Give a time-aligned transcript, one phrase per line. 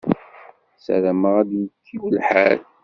[0.85, 2.61] Sarameɣ ad yekkiw lḥal.